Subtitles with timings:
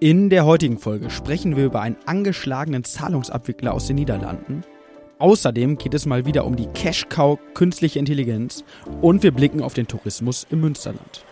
[0.00, 4.62] In der heutigen Folge sprechen wir über einen angeschlagenen Zahlungsabwickler aus den Niederlanden.
[5.18, 8.62] Außerdem geht es mal wieder um die Cash-Cow künstliche Intelligenz
[9.00, 11.24] und wir blicken auf den Tourismus im Münsterland.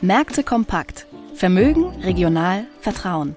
[0.00, 1.06] Märkte kompakt.
[1.34, 3.36] Vermögen, regional, Vertrauen.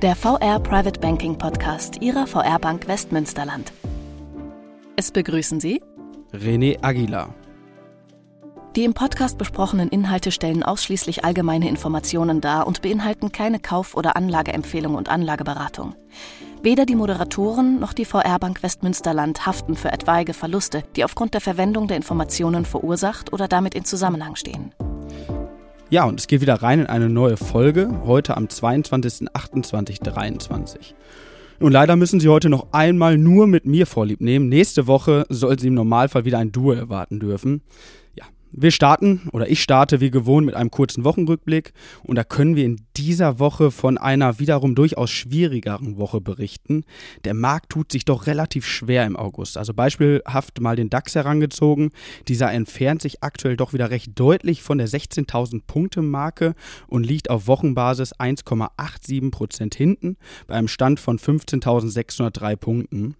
[0.00, 3.70] Der VR Private Banking Podcast Ihrer VR Bank Westmünsterland.
[4.96, 5.82] Es begrüßen Sie
[6.32, 7.34] René Aguilar.
[8.74, 14.16] Die im Podcast besprochenen Inhalte stellen ausschließlich allgemeine Informationen dar und beinhalten keine Kauf- oder
[14.16, 15.94] Anlageempfehlung und Anlageberatung.
[16.62, 21.42] Weder die Moderatoren noch die VR Bank Westmünsterland haften für etwaige Verluste, die aufgrund der
[21.42, 24.72] Verwendung der Informationen verursacht oder damit in Zusammenhang stehen.
[25.90, 30.94] Ja, und es geht wieder rein in eine neue Folge, heute am 22.28.23.
[31.60, 34.48] Und leider müssen Sie heute noch einmal nur mit mir Vorlieb nehmen.
[34.48, 37.60] Nächste Woche soll Sie im Normalfall wieder ein Duo erwarten dürfen.
[38.54, 42.66] Wir starten oder ich starte wie gewohnt mit einem kurzen Wochenrückblick und da können wir
[42.66, 46.84] in dieser Woche von einer wiederum durchaus schwierigeren Woche berichten.
[47.24, 49.56] Der Markt tut sich doch relativ schwer im August.
[49.56, 51.92] Also beispielhaft mal den DAX herangezogen.
[52.28, 56.54] Dieser entfernt sich aktuell doch wieder recht deutlich von der 16.000 Punkte Marke
[56.88, 63.16] und liegt auf Wochenbasis 1,87 Prozent hinten bei einem Stand von 15.603 Punkten.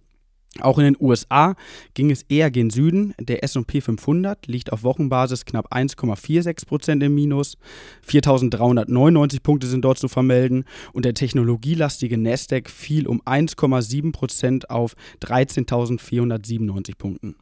[0.61, 1.55] Auch in den USA
[1.95, 3.15] ging es eher gen Süden.
[3.19, 7.57] Der SP 500 liegt auf Wochenbasis knapp 1,46 Prozent im Minus.
[8.07, 14.93] 4.399 Punkte sind dort zu vermelden und der technologielastige Nasdaq fiel um 1,7 Prozent auf
[15.21, 17.35] 13.497 Punkten.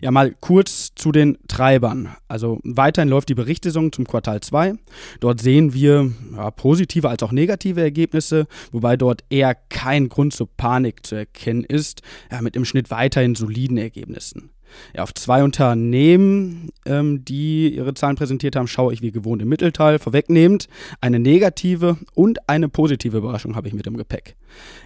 [0.00, 2.14] Ja, mal kurz zu den Treibern.
[2.26, 4.74] Also weiterhin läuft die Berichtssaison zum Quartal 2.
[5.20, 10.48] Dort sehen wir ja, positive als auch negative Ergebnisse, wobei dort eher kein Grund zur
[10.56, 14.50] Panik zu erkennen ist, ja, mit im Schnitt weiterhin soliden Ergebnissen.
[14.94, 19.48] Ja, auf zwei Unternehmen, ähm, die ihre Zahlen präsentiert haben, schaue ich wie gewohnt im
[19.48, 19.98] Mittelteil.
[19.98, 20.68] Vorwegnehmend
[21.00, 24.36] eine negative und eine positive Überraschung habe ich mit im Gepäck.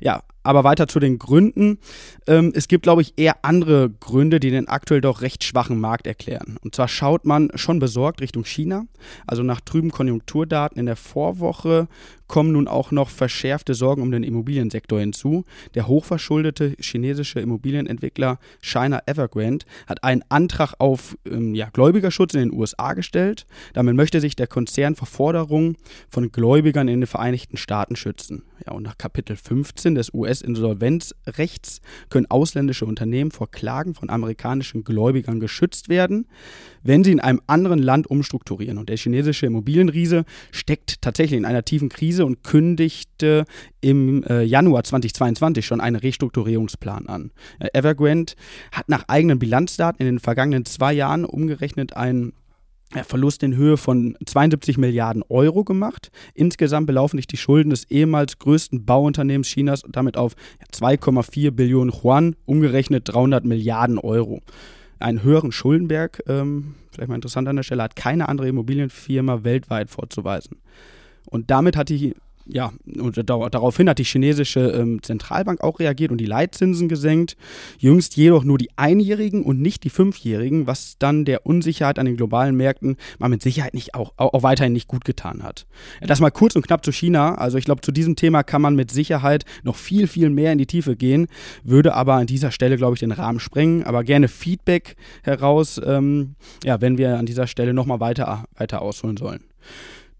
[0.00, 1.78] Ja, aber weiter zu den Gründen.
[2.26, 6.06] Ähm, es gibt, glaube ich, eher andere Gründe, die den aktuell doch recht schwachen Markt
[6.06, 6.56] erklären.
[6.62, 8.84] Und zwar schaut man schon besorgt Richtung China.
[9.26, 11.88] Also nach trüben Konjunkturdaten in der Vorwoche
[12.32, 15.44] kommen nun auch noch verschärfte Sorgen um den Immobiliensektor hinzu.
[15.74, 22.52] Der hochverschuldete chinesische Immobilienentwickler China Evergrande hat einen Antrag auf ähm, ja, Gläubigerschutz in den
[22.52, 23.46] USA gestellt.
[23.74, 25.76] Damit möchte sich der Konzern vor Forderungen
[26.08, 28.44] von Gläubigern in den Vereinigten Staaten schützen.
[28.66, 31.80] Ja, und nach Kapitel 15 des US-Insolvenzrechts
[32.10, 36.26] können ausländische Unternehmen vor Klagen von amerikanischen Gläubigern geschützt werden,
[36.82, 38.78] wenn sie in einem anderen Land umstrukturieren.
[38.78, 43.46] Und der chinesische Immobilienriese steckt tatsächlich in einer tiefen Krise und kündigte
[43.80, 47.32] im äh, Januar 2022 schon einen Restrukturierungsplan an.
[47.58, 48.34] Äh, Evergrande
[48.70, 52.32] hat nach eigenen Bilanzdaten in den vergangenen zwei Jahren umgerechnet einen
[53.04, 56.10] Verlust in Höhe von 72 Milliarden Euro gemacht.
[56.34, 60.34] Insgesamt belaufen sich die Schulden des ehemals größten Bauunternehmens Chinas damit auf
[60.72, 64.40] 2,4 Billionen Yuan, umgerechnet 300 Milliarden Euro.
[64.98, 69.90] Einen höheren Schuldenberg, ähm, vielleicht mal interessant an der Stelle, hat keine andere Immobilienfirma weltweit
[69.90, 70.58] vorzuweisen.
[71.28, 72.14] Und damit hat die
[72.52, 77.36] ja, und daraufhin hat die chinesische ähm, Zentralbank auch reagiert und die Leitzinsen gesenkt.
[77.78, 82.16] Jüngst jedoch nur die Einjährigen und nicht die Fünfjährigen, was dann der Unsicherheit an den
[82.16, 85.66] globalen Märkten mal mit Sicherheit nicht auch, auch, weiterhin nicht gut getan hat.
[86.02, 87.36] Das mal kurz und knapp zu China.
[87.36, 90.58] Also ich glaube, zu diesem Thema kann man mit Sicherheit noch viel, viel mehr in
[90.58, 91.28] die Tiefe gehen,
[91.64, 93.84] würde aber an dieser Stelle, glaube ich, den Rahmen sprengen.
[93.84, 96.34] Aber gerne Feedback heraus, ähm,
[96.64, 99.44] ja, wenn wir an dieser Stelle nochmal weiter, weiter ausholen sollen.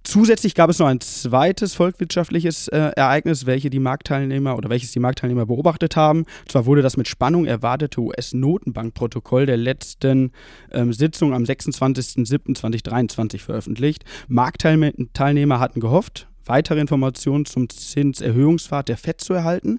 [0.05, 4.99] Zusätzlich gab es noch ein zweites volkswirtschaftliches äh, Ereignis, welche die Marktteilnehmer oder welches die
[4.99, 6.21] Marktteilnehmer beobachtet haben.
[6.21, 10.33] Und zwar wurde das mit Spannung erwartete US-Notenbankprotokoll der letzten
[10.73, 14.05] ähm, Sitzung am 26.07.2023 veröffentlicht.
[14.27, 19.79] Marktteilnehmer hatten gehofft, weitere Informationen zum Zinserhöhungspfad der FED zu erhalten.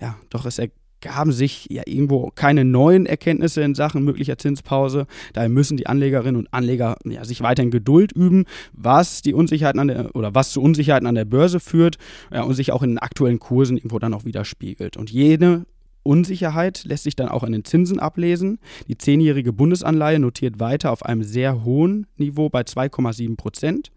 [0.00, 5.06] Ja, doch es ergab gaben sich ja irgendwo keine neuen Erkenntnisse in Sachen möglicher Zinspause.
[5.32, 9.88] Daher müssen die Anlegerinnen und Anleger ja, sich weiterhin Geduld üben, was die Unsicherheiten an
[9.88, 11.96] der oder was zu Unsicherheiten an der Börse führt
[12.32, 14.96] ja, und sich auch in den aktuellen Kursen irgendwo dann auch widerspiegelt.
[14.96, 15.66] Und jene
[16.02, 18.58] Unsicherheit lässt sich dann auch an den Zinsen ablesen.
[18.88, 23.92] Die zehnjährige Bundesanleihe notiert weiter auf einem sehr hohen Niveau bei 2,7 Prozent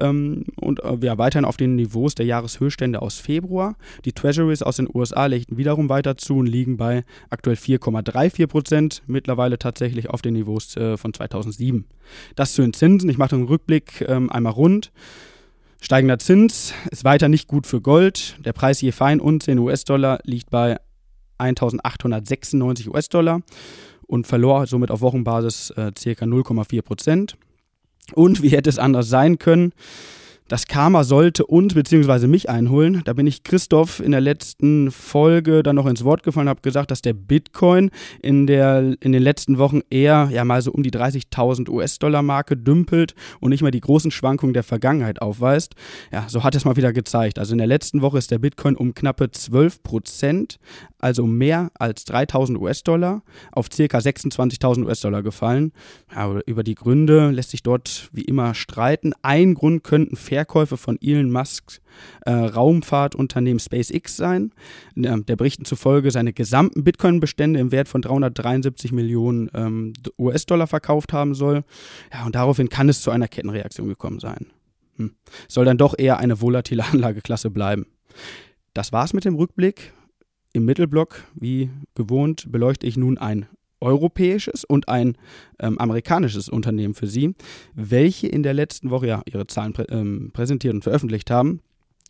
[0.00, 3.76] ähm, und äh, ja, weiterhin auf den Niveaus der Jahreshöchststände aus Februar.
[4.04, 9.02] Die Treasuries aus den USA legten wiederum weiter zu und liegen bei aktuell 4,34 Prozent,
[9.06, 11.84] mittlerweile tatsächlich auf den Niveaus äh, von 2007.
[12.36, 13.10] Das zu den Zinsen.
[13.10, 14.92] Ich mache den Rückblick ähm, einmal rund.
[15.80, 18.36] Steigender Zins ist weiter nicht gut für Gold.
[18.44, 20.78] Der Preis je fein und 10 US-Dollar liegt bei
[21.38, 23.40] 1896 US-Dollar
[24.06, 26.24] und verlor somit auf Wochenbasis äh, ca.
[26.24, 27.36] 0,4 Prozent.
[28.14, 29.72] Und wie hätte es anders sein können?
[30.50, 32.26] Das Karma sollte uns bzw.
[32.26, 33.02] mich einholen.
[33.04, 36.90] Da bin ich Christoph in der letzten Folge dann noch ins Wort gefallen, habe gesagt,
[36.90, 40.90] dass der Bitcoin in, der, in den letzten Wochen eher ja mal so um die
[40.90, 45.76] 30.000 US-Dollar-Marke dümpelt und nicht mehr die großen Schwankungen der Vergangenheit aufweist.
[46.10, 47.38] Ja, so hat es mal wieder gezeigt.
[47.38, 50.58] Also in der letzten Woche ist der Bitcoin um knappe 12 Prozent,
[50.98, 53.98] also mehr als 3.000 US-Dollar, auf ca.
[53.98, 55.70] 26.000 US-Dollar gefallen.
[56.12, 59.12] Ja, über die Gründe lässt sich dort wie immer streiten.
[59.22, 61.82] Ein Grund könnten fair Verkäufe von Elon Musks
[62.24, 64.52] äh, Raumfahrtunternehmen SpaceX sein.
[64.96, 71.12] Äh, der Berichten zufolge seine gesamten Bitcoin-Bestände im Wert von 373 Millionen ähm, US-Dollar verkauft
[71.12, 71.62] haben soll.
[72.10, 74.46] Ja, und daraufhin kann es zu einer Kettenreaktion gekommen sein.
[74.96, 75.12] Hm.
[75.46, 77.86] Soll dann doch eher eine volatile Anlageklasse bleiben.
[78.72, 79.92] Das war's mit dem Rückblick.
[80.54, 83.46] Im Mittelblock, wie gewohnt, beleuchte ich nun ein
[83.80, 85.16] europäisches und ein
[85.58, 87.34] ähm, amerikanisches Unternehmen für Sie,
[87.74, 91.60] welche in der letzten Woche ja ihre Zahlen prä ähm, präsentiert und veröffentlicht haben.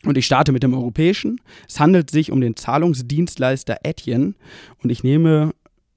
[0.04, 1.40] Und ich starte mit dem europäischen.
[1.68, 4.34] Es handelt sich um den Zahlungsdienstleister Etienne
[4.82, 5.52] und ich nehme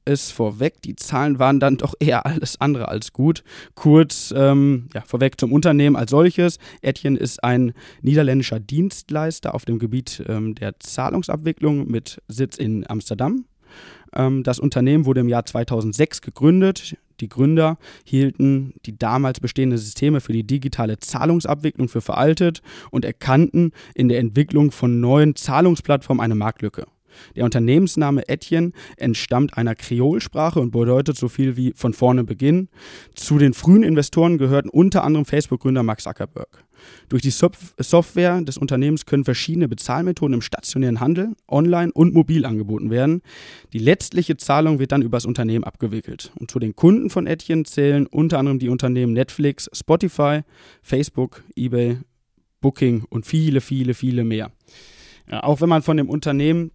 [0.05, 3.43] es vorweg, die Zahlen waren dann doch eher alles andere als gut.
[3.75, 6.59] Kurz ähm, ja, vorweg zum Unternehmen als solches.
[6.81, 13.45] Etienne ist ein niederländischer Dienstleister auf dem Gebiet ähm, der Zahlungsabwicklung mit Sitz in Amsterdam.
[14.15, 16.97] Ähm, das Unternehmen wurde im Jahr 2006 gegründet.
[17.19, 22.61] Die Gründer hielten die damals bestehenden Systeme für die digitale Zahlungsabwicklung für veraltet
[22.91, 26.85] und erkannten in der Entwicklung von neuen Zahlungsplattformen eine Marktlücke.
[27.35, 32.69] Der Unternehmensname Etienne entstammt einer Kreolsprache und bedeutet so viel wie von vorne Beginn.
[33.15, 36.65] Zu den frühen Investoren gehörten unter anderem Facebook-Gründer Mark Zuckerberg.
[37.09, 42.89] Durch die Software des Unternehmens können verschiedene Bezahlmethoden im stationären Handel, online und mobil angeboten
[42.89, 43.21] werden.
[43.71, 46.31] Die letztliche Zahlung wird dann über das Unternehmen abgewickelt.
[46.35, 50.41] Und zu den Kunden von Etienne zählen unter anderem die Unternehmen Netflix, Spotify,
[50.81, 51.99] Facebook, eBay,
[52.61, 54.51] Booking und viele, viele, viele mehr.
[55.29, 56.71] Ja, auch wenn man von dem Unternehmen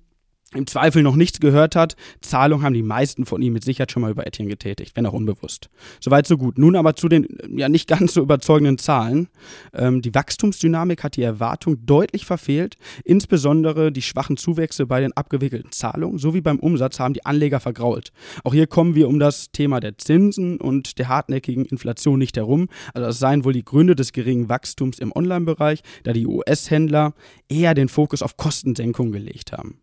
[0.55, 4.01] im Zweifel noch nichts gehört hat, Zahlung haben die meisten von ihm mit Sicherheit schon
[4.01, 5.69] mal über Etienne getätigt, wenn auch unbewusst.
[6.01, 6.57] Soweit so gut.
[6.57, 9.29] Nun aber zu den ja nicht ganz so überzeugenden Zahlen.
[9.75, 12.77] Ähm, die Wachstumsdynamik hat die Erwartung deutlich verfehlt.
[13.05, 18.13] Insbesondere die schwachen Zuwächse bei den abgewickelten Zahlungen sowie beim Umsatz haben die Anleger vergrault.
[18.43, 22.69] Auch hier kommen wir um das Thema der Zinsen und der hartnäckigen Inflation nicht herum.
[22.95, 27.13] Also das seien wohl die Gründe des geringen Wachstums im Online-Bereich, da die US-Händler
[27.51, 29.81] eher den Fokus auf Kostensenkung gelegt haben.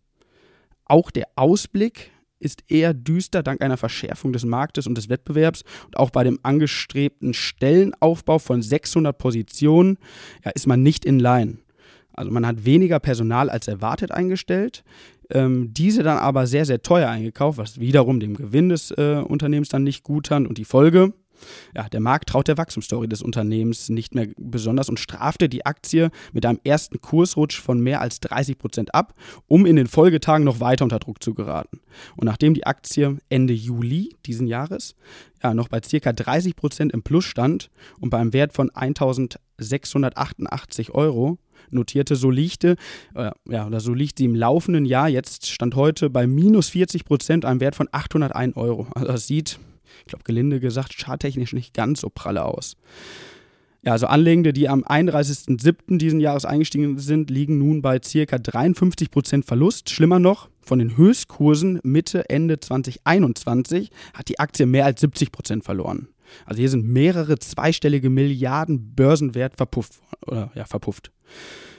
[0.86, 5.96] Auch der Ausblick ist eher düster dank einer Verschärfung des Marktes und des Wettbewerbs und
[5.96, 9.98] auch bei dem angestrebten Stellenaufbau von 600 Positionen
[10.44, 11.58] ja, ist man nicht in line.
[12.12, 14.84] Also man hat weniger Personal als erwartet eingestellt,
[15.30, 19.68] ähm, diese dann aber sehr, sehr teuer eingekauft, was wiederum dem Gewinn des äh, Unternehmens
[19.68, 21.12] dann nicht gut hat und die Folge,
[21.74, 26.10] ja, der Markt traut der Wachstumsstory des Unternehmens nicht mehr besonders und strafte die Aktie
[26.32, 29.14] mit einem ersten Kursrutsch von mehr als 30 Prozent ab,
[29.46, 31.80] um in den Folgetagen noch weiter unter Druck zu geraten.
[32.16, 34.94] Und nachdem die Aktie Ende Juli diesen Jahres
[35.42, 36.12] ja, noch bei ca.
[36.12, 41.38] 30 Prozent im Plus stand und bei einem Wert von 1688 Euro
[41.70, 42.76] notierte, so liegte,
[43.14, 47.04] äh, ja, oder so liegt sie im laufenden Jahr, jetzt stand heute bei minus 40
[47.04, 48.86] Prozent, einem Wert von 801 Euro.
[48.94, 49.58] Also das sieht
[50.00, 52.76] ich glaube gelinde gesagt, charttechnisch nicht ganz so pralle aus.
[53.86, 55.98] Ja, also Anlegende, die am 31.07.
[55.98, 58.06] diesen Jahres eingestiegen sind, liegen nun bei ca.
[58.06, 59.90] 53% Verlust.
[59.90, 66.08] Schlimmer noch, von den Höchstkursen Mitte, Ende 2021 hat die Aktie mehr als 70% verloren.
[66.44, 70.00] Also hier sind mehrere zweistellige Milliarden Börsenwert verpufft.
[70.26, 71.12] Oder, ja, verpufft.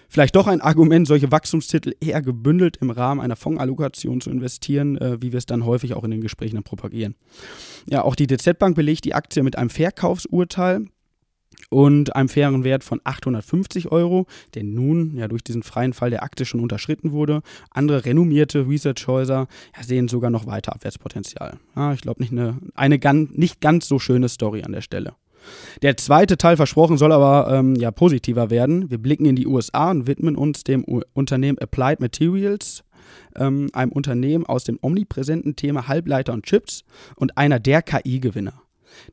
[0.10, 5.22] Vielleicht doch ein Argument, solche Wachstumstitel eher gebündelt im Rahmen einer Fondsallokation zu investieren, äh,
[5.22, 7.16] wie wir es dann häufig auch in den Gesprächen dann propagieren.
[7.86, 10.88] Ja, auch die DZ Bank belegt die Aktie mit einem Verkaufsurteil
[11.70, 16.24] und einem fairen Wert von 850 Euro, der nun ja durch diesen freien Fall der
[16.24, 17.42] Aktie schon unterschritten wurde.
[17.72, 21.58] Andere renommierte Researchhäuser ja, sehen sogar noch weiter Abwärtspotenzial.
[21.76, 25.14] Ja, ich glaube, nicht eine, eine ganz, nicht ganz so schöne Story an der Stelle.
[25.82, 28.90] Der zweite Teil versprochen soll aber ähm, ja positiver werden.
[28.90, 32.84] Wir blicken in die USA und widmen uns dem U Unternehmen Applied Materials,
[33.36, 36.84] ähm, einem Unternehmen aus dem omnipräsenten Thema Halbleiter und Chips
[37.16, 38.62] und einer der KI-Gewinner.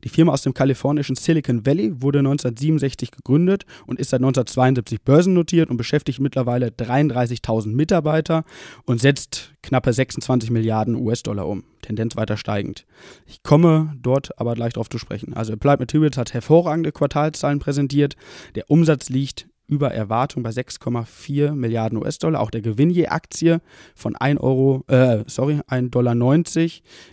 [0.03, 5.69] Die Firma aus dem kalifornischen Silicon Valley wurde 1967 gegründet und ist seit 1972 börsennotiert
[5.69, 8.43] und beschäftigt mittlerweile 33.000 Mitarbeiter
[8.85, 11.63] und setzt knappe 26 Milliarden US-Dollar um.
[11.81, 12.85] Tendenz weiter steigend.
[13.25, 15.33] Ich komme dort aber gleich darauf zu sprechen.
[15.33, 18.15] Also Applied Materials hat hervorragende Quartalzahlen präsentiert.
[18.55, 22.41] Der Umsatz liegt über Erwartung bei 6,4 Milliarden US-Dollar.
[22.41, 23.61] Auch der Gewinn je Aktie
[23.95, 26.15] von 1 Euro, äh, sorry, 1,90 Dollar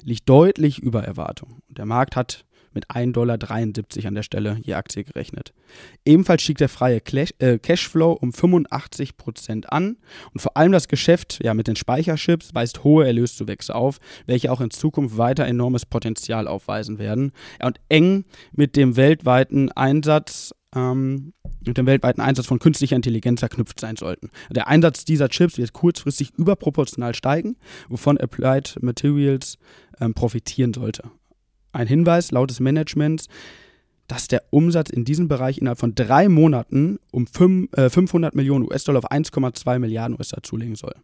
[0.05, 1.63] liegt deutlich über Erwartung.
[1.69, 3.39] Der Markt hat mit 1,73 Dollar
[4.07, 5.53] an der Stelle je Aktie gerechnet.
[6.05, 7.01] Ebenfalls stieg der freie
[7.39, 9.97] äh, Cashflow um 85 Prozent an
[10.33, 14.61] und vor allem das Geschäft ja, mit den Speicherchips weist hohe Erlöszuwächse auf, welche auch
[14.61, 17.33] in Zukunft weiter enormes Potenzial aufweisen werden.
[17.63, 21.33] Und eng mit dem weltweiten Einsatz ähm,
[21.65, 24.31] mit dem weltweiten Einsatz von künstlicher Intelligenz verknüpft sein sollten.
[24.51, 27.57] Der Einsatz dieser Chips wird kurzfristig überproportional steigen,
[27.89, 29.59] wovon Applied Materials
[30.01, 31.11] ähm, profitieren sollte.
[31.73, 33.29] Ein Hinweis laut des Managements,
[34.07, 38.65] dass der Umsatz in diesem Bereich innerhalb von drei Monaten um 5, äh, 500 Millionen
[38.67, 40.95] US-Dollar auf 1,2 Milliarden US-Dollar zulegen soll.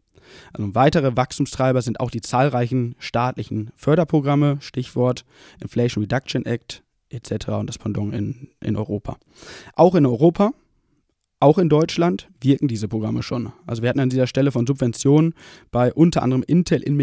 [0.53, 5.25] Also weitere Wachstumstreiber sind auch die zahlreichen staatlichen Förderprogramme, Stichwort
[5.63, 7.49] Inflation Reduction Act, etc.
[7.49, 9.17] und das Pendant in, in Europa.
[9.75, 10.53] Auch in Europa,
[11.41, 13.53] auch in Deutschland wirken diese Programme schon.
[13.67, 15.35] Also wir hatten an dieser Stelle von Subventionen
[15.71, 16.97] bei unter anderem Intel in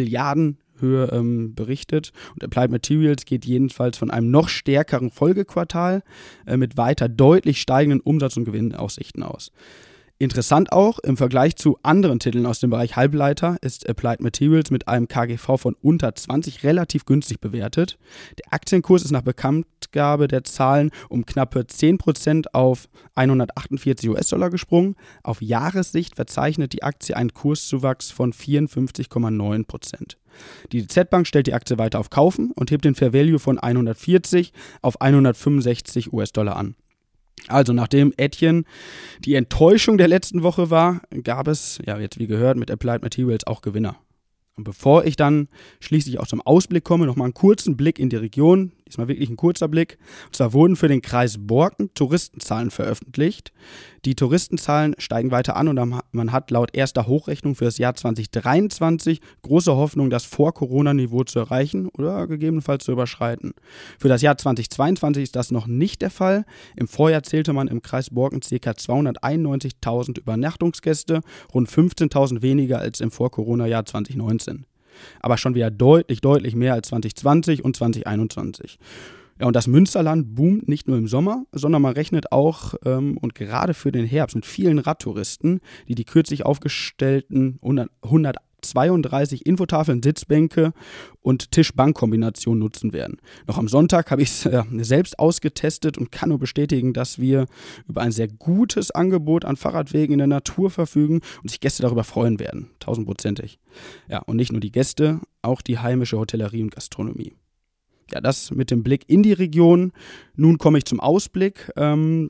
[0.81, 2.11] Milliardenhöhe ähm, berichtet.
[2.33, 6.03] Und Applied Materials geht jedenfalls von einem noch stärkeren Folgequartal
[6.45, 9.51] äh, mit weiter deutlich steigenden Umsatz- und Gewinnaussichten aus.
[10.17, 14.87] Interessant auch, im Vergleich zu anderen Titeln aus dem Bereich Halbleiter ist Applied Materials mit
[14.87, 17.97] einem KGV von unter 20 relativ günstig bewertet.
[18.37, 24.95] Der Aktienkurs ist nach Bekanntgabe der Zahlen um knappe 10% auf 148 US-Dollar gesprungen.
[25.21, 30.15] Auf Jahressicht verzeichnet die Aktie einen Kurszuwachs von 54,9%.
[30.71, 33.59] Die DZ Bank stellt die Aktie weiter auf Kaufen und hebt den Fair Value von
[33.59, 36.75] 140 auf 165 US-Dollar an.
[37.47, 38.63] Also nachdem Etienne
[39.23, 43.45] die Enttäuschung der letzten Woche war, gab es, ja jetzt wie gehört, mit Applied Materials
[43.45, 43.97] auch Gewinner.
[44.57, 45.49] Und bevor ich dann
[45.81, 49.35] schließlich auch zum Ausblick komme, nochmal einen kurzen Blick in die Region, diesmal wirklich ein
[49.35, 49.97] kurzer Blick.
[50.27, 53.51] Und zwar wurden für den Kreis Borken Touristenzahlen veröffentlicht.
[54.05, 59.19] Die Touristenzahlen steigen weiter an und man hat laut erster Hochrechnung für das Jahr 2023
[59.41, 63.53] große Hoffnung, das Vor-Corona-Niveau zu erreichen oder gegebenenfalls zu überschreiten.
[63.97, 66.45] Für das Jahr 2022 ist das noch nicht der Fall.
[66.75, 68.71] Im Vorjahr zählte man im Kreis Borken ca.
[68.71, 71.21] 291.000 Übernachtungsgäste,
[71.53, 74.65] rund 15.000 weniger als im Vor-Corona-Jahr 2019
[75.19, 78.79] aber schon wieder deutlich, deutlich mehr als 2020 und 2021.
[79.39, 83.35] Ja, und das Münsterland boomt nicht nur im Sommer, sondern man rechnet auch ähm, und
[83.35, 85.59] gerade für den Herbst mit vielen Radtouristen,
[85.89, 88.37] die die kürzlich aufgestellten 100, 100
[88.69, 90.73] 32 Infotafeln, Sitzbänke
[91.21, 93.17] und Tisch-Bank-Kombination nutzen werden.
[93.47, 97.45] Noch am Sonntag habe ich es äh, selbst ausgetestet und kann nur bestätigen, dass wir
[97.87, 102.03] über ein sehr gutes Angebot an Fahrradwegen in der Natur verfügen und sich Gäste darüber
[102.03, 102.69] freuen werden.
[102.79, 103.59] Tausendprozentig.
[104.09, 107.33] Ja, und nicht nur die Gäste, auch die heimische Hotellerie und Gastronomie.
[108.11, 109.91] Ja, das mit dem Blick in die Region.
[110.35, 111.71] Nun komme ich zum Ausblick.
[111.75, 112.29] Ähm,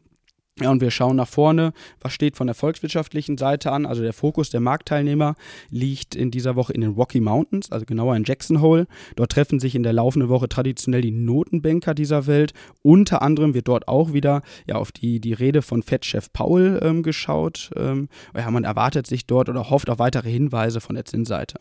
[0.61, 1.73] ja, und wir schauen nach vorne.
[1.99, 3.85] Was steht von der volkswirtschaftlichen Seite an?
[3.85, 5.35] Also der Fokus der Marktteilnehmer
[5.69, 8.87] liegt in dieser Woche in den Rocky Mountains, also genauer in Jackson Hole.
[9.17, 12.53] Dort treffen sich in der laufenden Woche traditionell die Notenbanker dieser Welt.
[12.83, 17.03] Unter anderem wird dort auch wieder ja, auf die, die Rede von Fed-Chef Paul ähm,
[17.03, 17.71] geschaut.
[17.75, 21.59] Ähm, ja, man erwartet sich dort oder hofft auf weitere Hinweise von der Zinsseite.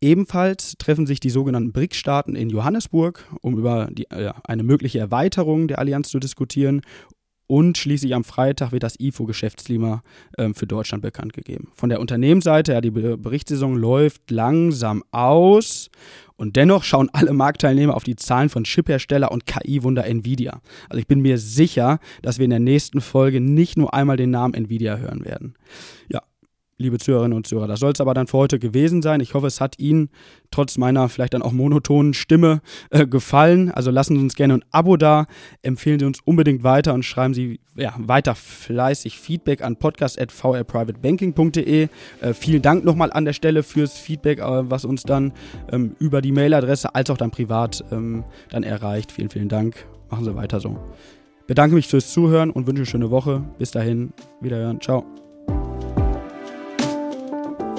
[0.00, 5.68] Ebenfalls treffen sich die sogenannten BRICS-Staaten in Johannesburg, um über die, äh, eine mögliche Erweiterung
[5.68, 6.80] der Allianz zu diskutieren
[7.50, 10.04] und schließlich am Freitag wird das IFO-Geschäftsklima
[10.38, 11.72] ähm, für Deutschland bekannt gegeben.
[11.74, 15.90] Von der Unternehmensseite, ja, die Berichtssaison läuft langsam aus.
[16.36, 20.62] Und dennoch schauen alle Marktteilnehmer auf die Zahlen von Chiphersteller und KI-Wunder Nvidia.
[20.88, 24.30] Also ich bin mir sicher, dass wir in der nächsten Folge nicht nur einmal den
[24.30, 25.54] Namen Nvidia hören werden.
[26.08, 26.22] Ja,
[26.80, 27.68] liebe Zuhörerinnen und Zuhörer.
[27.68, 29.20] Das soll es aber dann für heute gewesen sein.
[29.20, 30.08] Ich hoffe, es hat Ihnen
[30.50, 33.70] trotz meiner vielleicht dann auch monotonen Stimme äh, gefallen.
[33.70, 35.26] Also lassen Sie uns gerne ein Abo da,
[35.62, 41.88] empfehlen Sie uns unbedingt weiter und schreiben Sie ja, weiter fleißig Feedback an podcast.vrprivatebanking.de.
[42.20, 45.32] Äh, vielen Dank nochmal an der Stelle fürs Feedback, äh, was uns dann
[45.70, 49.12] ähm, über die Mailadresse als auch dann privat ähm, dann erreicht.
[49.12, 49.86] Vielen, vielen Dank.
[50.10, 50.78] Machen Sie weiter so.
[51.46, 53.42] Bedanke mich fürs Zuhören und wünsche eine schöne Woche.
[53.58, 54.80] Bis dahin, wiederhören.
[54.80, 55.19] Ciao.